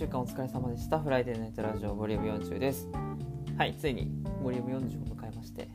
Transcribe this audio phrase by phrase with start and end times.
[0.00, 0.98] 週間お疲れ様でした。
[0.98, 2.88] フライデーナイトラジオボリューム40です。
[3.58, 4.10] はい、ついに
[4.42, 5.68] ボリューム40を迎えまして、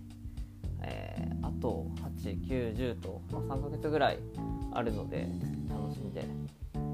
[0.81, 1.85] えーあと
[2.23, 4.19] 8、9、10と、まあ、3ヶ月ぐらい
[4.73, 5.27] あるので、
[5.69, 6.25] 楽しんで、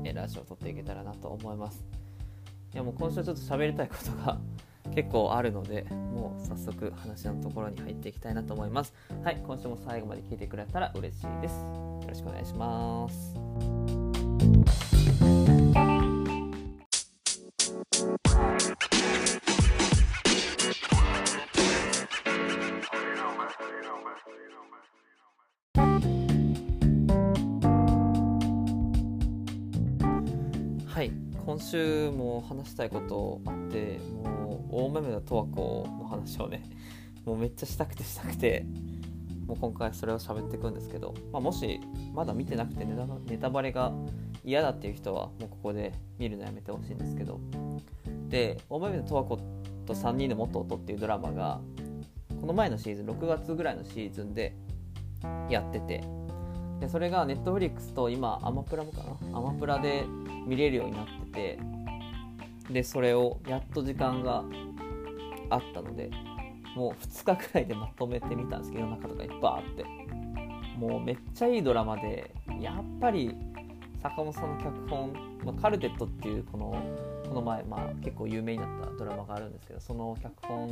[0.03, 1.85] えーラジオを撮っていけたらなと思います。
[2.73, 4.37] いやもう今週ちょっと喋りたいことが
[4.93, 8.93] 結構あるので、もう早速話のところに入っていきたいなと思います。
[9.23, 11.61] はい、今週も最後まで聞いてくれたら嬉しいです。
[11.61, 14.00] よろしくお願いします。
[31.01, 31.11] はい。
[31.47, 36.61] 今週も話したいことあってもう大豆田十和子の話をね
[37.25, 38.67] もうめっちゃしたくてしたくて
[39.47, 41.79] もう今回それを喋っていくんですけど、まあ、もし
[42.13, 43.91] まだ見てなくてネタバネタバレが
[44.45, 47.39] 嫌だっていう人はもうここで見るのやめてほしいんですけど。
[48.29, 49.37] で大豆田十和子
[49.87, 51.61] と3人の元夫っていうドラマが
[52.39, 54.55] この前のシーズン6月ぐらいのシーズンで
[55.49, 56.03] やってて
[56.81, 58.97] でそれがネットフリックスと今アマプラもか
[59.31, 59.37] な？
[59.37, 60.03] アマプラで
[60.45, 61.59] 見れるようになってて
[62.69, 64.43] でそれをやっと時間が
[65.49, 66.11] あったので
[66.75, 69.85] もう2日くらいでまとめてみたんですけど中とかいっぱいあって。
[70.81, 73.35] もうめっちゃいいドラマでやっぱり
[74.01, 75.13] 坂本さんの脚本、
[75.45, 76.75] まあ、カルテットっていうこの
[77.27, 80.69] この前、まあ、結構有名になったドラマがあるんですけどその脚本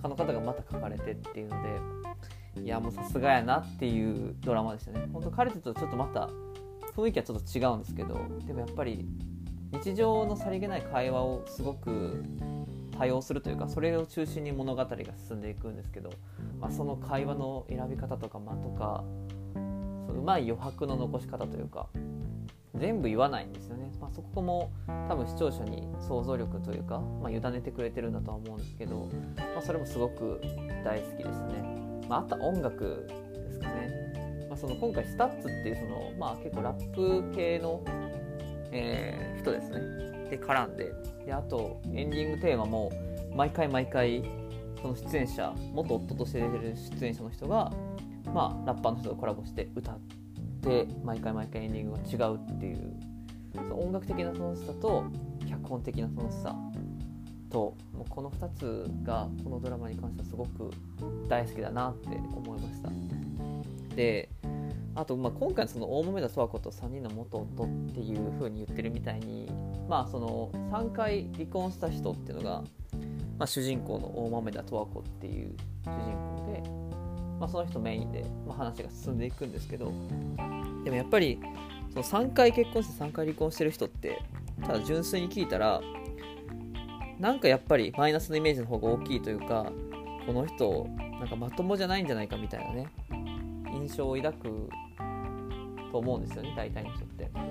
[0.00, 1.68] 家の方がまた書かれてっていうので
[2.56, 5.08] いやもうさすがやなっていうドラマでしたね。
[5.12, 6.28] 本当カルテとちょっとまた
[6.96, 9.06] 雰囲気はちょっと違うんですけどでもやっぱり
[9.72, 12.24] 日常のさりげない会話をすごく
[12.98, 14.96] 多用するというかそれを中心に物語が
[15.28, 16.10] 進んでいくんですけど、
[16.60, 19.04] まあ、その会話の選び方とか間とか
[20.06, 21.86] そううまい余白の残し方というか
[22.74, 24.72] 全部言わないんですよね、まあ、そこも
[25.08, 30.40] 多分視聴者に想像力というか、まあ、委ねてくれてるんだとは思うんですけど、まあ、それもすごく
[30.84, 31.79] 大好きでしたね、
[32.10, 37.82] まあ、あとは音楽ですかね、まあ、その今回 STUTS っていうその、まあ、結構ラップ系の、
[38.72, 39.80] えー人ですね。
[40.30, 40.92] で絡んで。
[41.24, 42.90] であとエンディングテーマも
[43.34, 44.22] 毎回毎回
[44.80, 47.70] その出演者元夫として出てる出演者の人が、
[48.34, 49.98] まあ、ラッパーの人とコラボして歌っ
[50.62, 52.94] て毎回毎回エンディングが違うっていう。
[53.52, 55.04] その音楽的な楽しさと
[55.48, 56.54] 脚本的な楽しさ
[57.50, 60.70] ともこの2つがこのドラマに関してはすごく
[61.28, 62.90] 大好きだなって思いました。
[63.94, 64.28] で
[64.94, 69.48] あと、まあ、今回その大豆田十和子と3人の元夫っていう風に言ってるみたいに、
[69.88, 72.62] まあ、その3回離婚した人っていうのが、
[73.38, 75.94] まあ、主人公の大豆田十和子っていう主人
[76.36, 76.62] 公で、
[77.38, 79.92] まあ、その人メインで、まあ、話が進んでいくんですけど
[80.84, 81.38] でもやっぱり
[81.92, 84.20] その3回結婚して3回離婚してる人って
[84.66, 85.80] ただ純粋に聞いたら
[87.20, 89.70] なんかやっぱりマイナスのイメージの方が大きいというか
[90.26, 90.86] この人
[91.20, 92.88] なんかまともじゃないんじゃないかみたいなね
[93.74, 94.68] 印象を抱く
[95.92, 97.42] と思うんですよね大体の人って、ま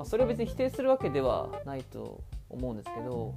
[0.00, 3.34] あ、それを別に否定するわけではないと思うんですけど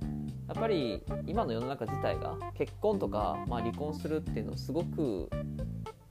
[0.49, 5.29] やっぱり今の世の中自体が結婚とか、まあ、離婚するっていうのをすごく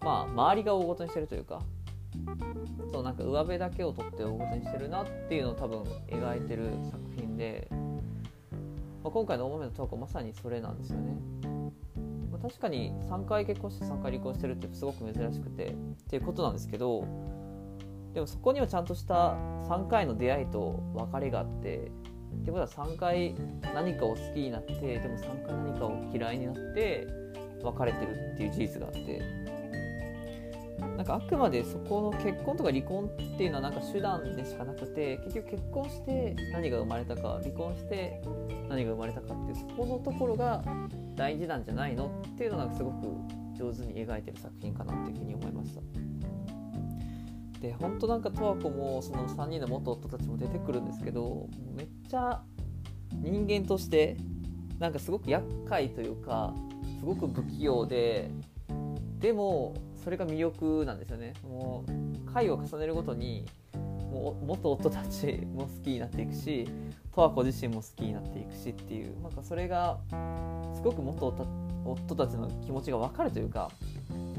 [0.01, 1.61] まあ周りが大ごとにしてるというか
[2.91, 7.69] そうなんか上辺だけを取って大ごとにしてるなっていうのを多分描いてる作品で、
[9.03, 11.17] まあ、今回の「大豆のトーク」まさにそれなんですよね。
[12.31, 15.75] まあ確かに3回結婚して3回離婚してるってすごく珍しくてっ
[16.09, 17.05] ていうことなんですけど
[18.15, 19.35] でもそこにはちゃんとした
[19.69, 21.91] 3回の出会いと別れがあって
[22.41, 23.35] ってことは3回
[23.75, 27.07] 何かを好きになってでも3回何かを嫌いになって
[27.63, 29.42] 別れてるっていう事実があって
[31.03, 38.23] なんかあくまでそこの結婚とか離婚っていうのはなんか手段でしかなくて結局結婚して何が生まれたか離婚して
[38.69, 40.63] 何が生まれたかっていうそこのところが
[41.17, 43.09] 大事なんじゃないのっていうのがすごく
[43.59, 45.81] 上手に描いてる作品かなっていうふうに思いました。
[47.61, 52.41] で本当なんか十和子もその3人の元夫たちも出てくるんですけどめっちゃ
[53.11, 54.17] 人間として
[54.79, 56.55] なんかすごく厄介というか
[57.01, 58.31] すごく不器用で
[59.19, 61.35] でもそれが魅力なんですよね。
[61.45, 63.45] もう回を重ねるごとに
[63.75, 66.65] もう元夫たちも好きになっていくし
[67.15, 69.99] 十和子自身も好きになっていくしっていうなんかそれが
[70.75, 71.35] すごく元
[71.85, 73.71] 夫たちの気持ちが分かるというか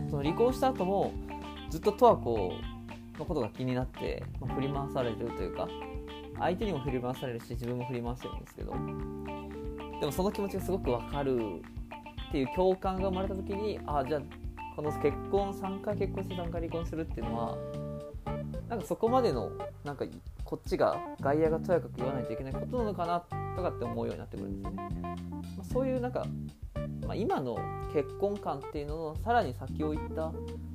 [0.10, 1.12] その離婚した後も
[1.71, 2.54] ずっと十和子
[3.18, 5.68] のことが気になって、まあ、振り回されるというか
[6.39, 8.74] 相手にも振り回されるし自分も振り回してるんですけど
[10.00, 11.39] でもその気持ちがすごく分かる
[12.30, 14.21] っていう共感が生まれた時にあじゃあ
[14.75, 17.57] この結婚3回結婚して3回離婚するっていうのは
[18.69, 19.51] なんかそこまでの
[19.83, 20.05] なんか
[20.43, 23.19] こっちが外野がとやかく言わないといけないことなのかな
[23.55, 24.89] とかって思うようになってくるんですよね。
[25.57, 26.25] まあ、そういうなんか、
[27.05, 27.57] まあ、今の
[27.93, 30.31] 結婚観っていうののさらに先を行った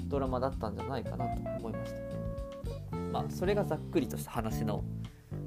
[0.06, 2.96] ドラマだったんじゃないかなと思いました。
[3.12, 4.84] まあ、それがざっくりとした話の、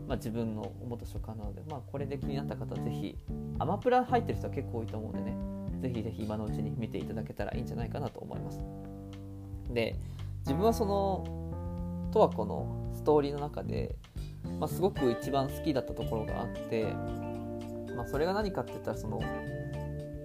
[0.08, 3.16] まあ、自分の思った所感なので、まあ、これで気になった方はぜひ
[3.60, 8.60] アマプラ入ってる人は結構多いと思うんでねぜひぜひ今のうちに見ていただけたらいいんじゃないかなと思います。
[9.74, 9.96] で
[10.42, 11.24] 自分はその
[12.14, 13.96] 十和子のストーリーの中で、
[14.60, 16.84] まあ、すごく一番好きだったところがあって、
[17.96, 19.20] まあ、それが何かって言ったらその、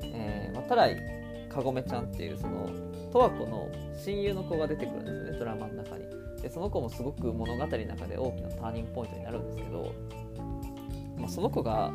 [0.02, 2.68] えー、渡来かごめちゃんっていうその
[3.12, 3.68] 十和子の
[4.04, 6.04] 親友の子が出てくるんですよねドラマの中に。
[6.42, 9.94] でその子もすごく物語の中で大きなターニングポイントになるんですけど、
[11.18, 11.94] まあ、その子が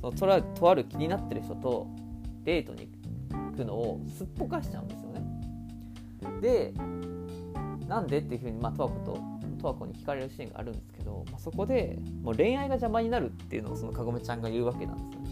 [0.00, 1.86] そのとらとある気になってる人と
[2.44, 2.88] デートに
[3.30, 5.20] 行くのをすっぽかしちゃうんですよね。
[6.40, 6.72] で
[7.86, 9.18] なんでっていうふうに、まあ、十和子と
[9.58, 15.30] 十和子に聞かれるシーンがあるんですけど、まあ、そこでもう恋愛が邪魔になるっていうのをそのかごめちゃんが言うわけなんですよね。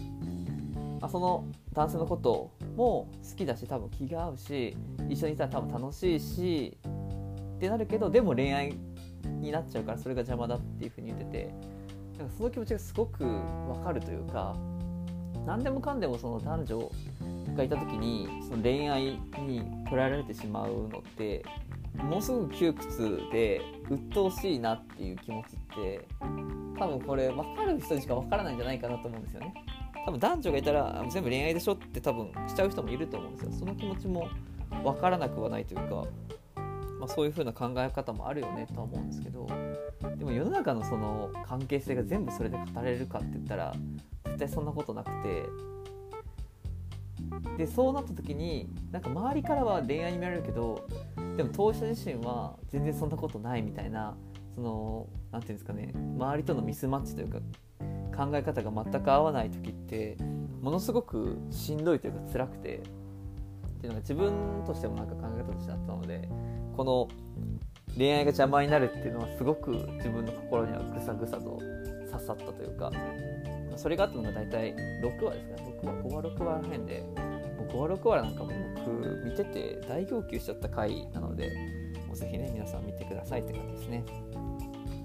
[0.99, 4.75] まあ、その男性のことも好きだし多分気が合うし
[5.09, 6.77] 一緒にいたら多分楽しいし
[7.55, 8.75] ってなるけどでも恋愛
[9.39, 11.53] になっちゃうからそれが邪魔だっていうふうに言ってて
[12.17, 14.57] なんかその気持ちがすごくわかるというか
[15.45, 16.91] 何でもかんでもその男女
[17.55, 19.03] がいた時にその恋愛
[19.39, 21.43] に捉えられてしまうのって
[21.95, 26.07] ものすごく窮屈で鬱陶しいなっていう気持ちって
[26.77, 29.53] 多分これ分かる人にしか分からないんじゃないかなと思うんですよね。
[30.05, 33.51] 多分男女がいたら全部恋愛でしょって多分しちゃう人もいると思うんですよ。
[33.51, 34.29] その気持ちも
[34.83, 36.05] 分からなくはないというか、
[36.99, 39.47] まあ、そういう風な考え方もあるよねとは思うんですけど
[40.17, 43.73] でも世の中のその関係性が全部それで語れるかって言ったら
[44.39, 45.43] 対そんなことなくて。
[47.57, 50.87] でそうなった時になんか周りからは恋愛に見られるけど
[51.35, 54.15] でも当事者自身は全然そんなことないみたいな
[54.55, 57.39] その何て言うんですかね周りとのミスマッチというか
[58.15, 60.17] 考え方が全く合わない時って
[60.61, 62.81] ものすごくしんどいというか辛くて。
[63.79, 66.27] っていうのが自分としてもなんか考え方としてあったので
[66.75, 67.07] この
[67.97, 71.59] 恋愛が邪魔になるっていうのはすごく自分の心にはぐさぐさと
[72.11, 72.91] 刺さったというか
[73.77, 75.55] それがあったのが大体6話ですか。
[75.55, 77.03] ね6話5話6話らへんで
[77.71, 78.51] 5話6話なんかも
[78.85, 81.49] 僕見てて大号泣しちゃった回なので
[82.07, 84.03] もうぜひね皆さん見てくださいって感じですね。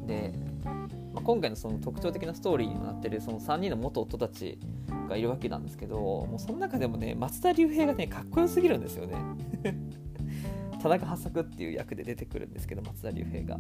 [0.07, 0.33] で、
[0.65, 4.59] まあ、今回のその特徴的なストーリーにもなってるその3人の元夫たち
[5.09, 9.17] がいるわけなんですけどもうその中でもね松田龍平がねかっこよすぎるんですよね。
[10.83, 13.59] 田中八作っていう役で出てくるんですけど松田龍平が。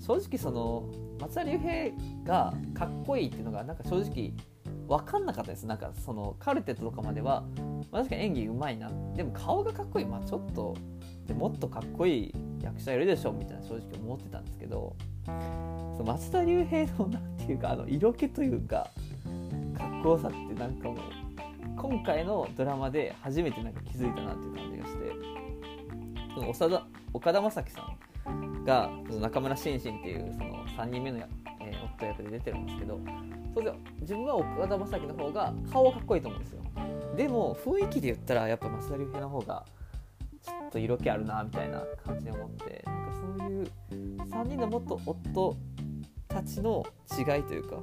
[0.00, 0.88] 正直その
[1.20, 1.90] 松田龍平
[2.24, 4.32] がかっこいいっていうのがなんか正直
[4.88, 5.66] 分かんなかったです。
[5.66, 7.44] なんかそのカルテットとかまでは、
[7.92, 8.90] まあ、確かに演技うまいな。
[9.14, 10.06] でも顔がかっこいい。
[10.06, 10.74] まあちょっと
[11.26, 15.30] でもっとかっこいい役者いるでしょみたいな正直思ってたんですけどそ
[16.02, 18.90] の松田龍平の何ていうかあの色気というか
[19.78, 20.98] かっこよさってなんかもう
[21.76, 25.12] 今回のドラマで初めてなんか気づいたなっていう感じがして
[26.34, 28.09] その長田岡田将生さん
[28.70, 33.00] がその中村心身っていうその3人目の、えー、夫役で出てるんですけど
[33.52, 36.62] 当然自分は岡田将生の方が顔はかっこいいと思うんですよ。
[37.16, 39.66] でも雰囲気で言ったらやっぱ増田龍平の方が
[40.40, 43.70] ちょっと色気あるなみたいな感じで思ってなんかそういう
[44.30, 45.56] 3人の元夫
[46.28, 46.86] たちの
[47.18, 47.76] 違いというか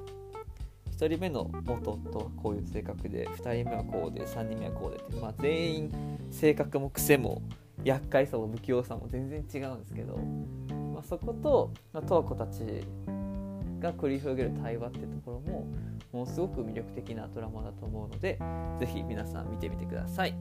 [0.98, 5.92] 1人目の元夫はこういう性格で2人目はこうで3人目はこうでって、まあ、全員
[6.32, 7.42] 性格も癖も
[7.84, 10.20] 厄介さも不器用さも全然違うんですけど、
[10.98, 12.64] まあ、そこと、まあ、十和子たち
[13.80, 15.68] が繰り広げる対話ってところも
[16.12, 18.40] ものすごく魅力的なドラマだと思うので
[18.80, 20.26] 是非皆さん見てみてくださ。
[20.26, 20.36] い、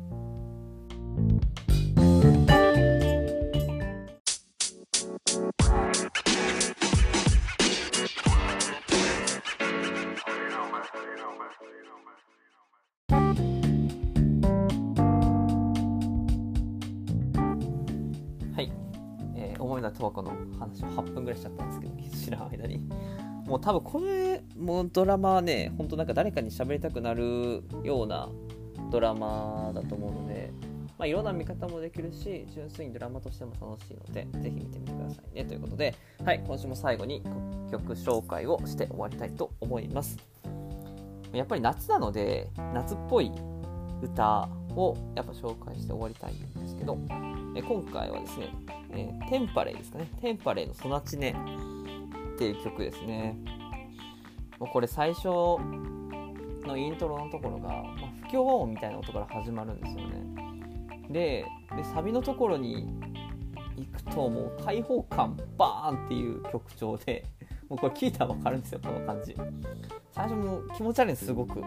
[19.77, 21.93] えー、思い出十和子の話を8分ぐらいしちゃったんですけど
[22.25, 22.81] 知らん間に。
[23.47, 28.29] もう多分これもドラマはねほんとなんか誰かに喋りたくなるような
[28.91, 30.51] ドラマだと思うので、
[30.99, 35.45] まあ、いろんな見方もできるし純粋にドラマとしても楽しいのでぜひ見てみてくださいね。
[35.45, 37.23] ということで、はい、今週も最後に
[37.71, 40.17] 曲紹介をして終わりたいと思います。
[41.33, 43.31] やっぱり夏なので夏っぽい
[44.03, 46.99] 歌をやっぱ紹介して終わりたいんですけど
[47.57, 48.51] え今回はですね、
[48.97, 50.09] えー、テンパレーですかね。
[50.21, 51.31] テンパレーの「ソナチネ」
[52.35, 53.37] っていう曲ですね。
[54.59, 57.83] もうこれ最初のイントロのところが、まあ、
[58.25, 60.27] 不協和音みたいな音から始まるんですよね。
[61.11, 61.45] で
[61.77, 62.87] でサビのところに
[63.77, 67.25] 行くともう開放感バーンっていう曲調で
[67.69, 69.37] もうこれ聞いたら分かるんですよこの感じ。
[70.13, 71.61] 最初もう気持ち悪いんですすごく。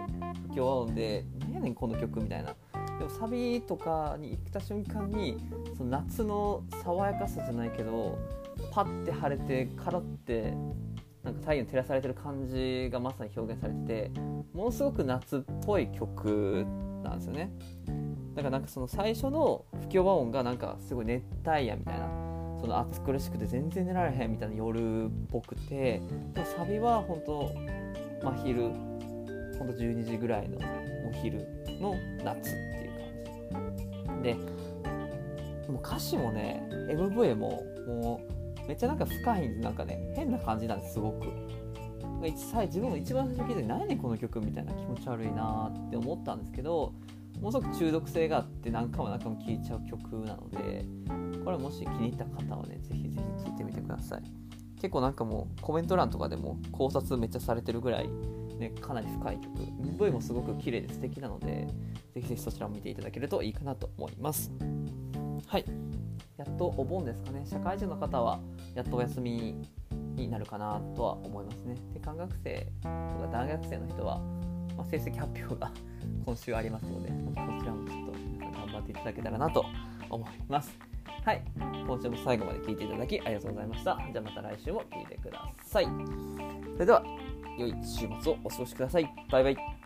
[0.50, 2.56] 不協和音で何やねんこの曲みたいな。
[3.00, 5.38] でもサビとかに行った瞬間に
[5.78, 8.20] その夏の爽やかさじゃないけど
[8.72, 10.54] パッて晴れてカラって
[11.24, 14.20] なんか太陽照らされてる感じがまさに表現されてて
[14.54, 16.66] ものすごく夏っぽい曲
[17.04, 17.52] なんですよね。
[18.36, 22.08] だからなんかその最初の不協和音がなんかすごい熱帯夜みたいな
[22.60, 26.02] その暑苦しくて全然寝られへんみたいな夜っぽくて
[26.34, 27.52] でもサビは本当
[28.24, 28.62] 真昼
[29.58, 31.46] ほんと12時ぐらいのお昼
[31.80, 32.69] の夏。
[34.22, 34.36] で
[35.68, 38.22] もう歌詞もね MV もも
[38.64, 39.62] うめっちゃなんか深いんです。
[39.62, 41.28] なんかね変な感じなんですすごく。
[42.22, 46.94] 自分も一番最初聞いて何この曲みたいな気持ち悪いなって思ったんですけど
[47.40, 50.86] ものすごく中毒性があって何回も何回も聴いちゃう曲なので
[51.46, 54.24] これもし気に入った方はねぜひぜひ聴いてみてください。
[54.76, 58.10] 結構なんかもうコメント欄とかでも考察めっちゃされてるぐらい
[58.60, 59.50] ねかなり深い曲。
[59.98, 61.68] MV もすごく綺麗で素敵なので
[62.14, 64.52] ぜひぜひそちらも見ていただけるといいかなと思います。
[65.48, 65.66] はい。
[66.38, 67.46] やっとお盆ですかね。
[67.46, 68.40] 社会人の方は
[68.76, 69.56] やっとお休み
[70.16, 71.76] になるかなとは思いますね。
[71.94, 74.20] で科学生とか大学生の人は、
[74.78, 75.72] まあ、成績発表が
[76.26, 79.66] 今週ありますのでこちらもちょっと頑張っていただけたらなと
[80.10, 80.78] 思います。
[81.26, 81.44] はい。
[81.86, 83.98] 今週も最後まで聞いていただきありがとうございました。
[84.12, 85.86] じゃあまた来週も聴いてください。
[85.86, 87.19] それでは。
[87.60, 89.10] 良い週末をお過ごしください。
[89.30, 89.79] バイバイ。